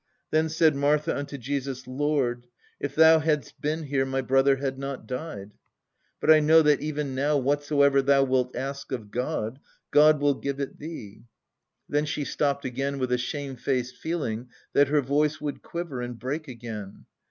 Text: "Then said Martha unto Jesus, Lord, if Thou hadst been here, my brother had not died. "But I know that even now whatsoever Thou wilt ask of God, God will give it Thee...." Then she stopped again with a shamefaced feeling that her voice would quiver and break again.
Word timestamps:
"Then 0.31 0.49
said 0.49 0.75
Martha 0.75 1.15
unto 1.15 1.37
Jesus, 1.37 1.85
Lord, 1.85 2.47
if 2.79 2.95
Thou 2.95 3.19
hadst 3.19 3.61
been 3.61 3.83
here, 3.83 4.03
my 4.03 4.21
brother 4.21 4.55
had 4.55 4.79
not 4.79 5.05
died. 5.05 5.51
"But 6.19 6.31
I 6.31 6.39
know 6.39 6.63
that 6.63 6.81
even 6.81 7.13
now 7.13 7.37
whatsoever 7.37 8.01
Thou 8.01 8.23
wilt 8.23 8.55
ask 8.55 8.91
of 8.91 9.11
God, 9.11 9.59
God 9.91 10.19
will 10.19 10.33
give 10.33 10.59
it 10.59 10.79
Thee...." 10.79 11.25
Then 11.87 12.05
she 12.07 12.25
stopped 12.25 12.65
again 12.65 12.97
with 12.97 13.11
a 13.11 13.19
shamefaced 13.19 13.95
feeling 13.95 14.49
that 14.73 14.87
her 14.87 15.01
voice 15.01 15.39
would 15.39 15.61
quiver 15.61 16.01
and 16.01 16.17
break 16.17 16.47
again. 16.47 17.05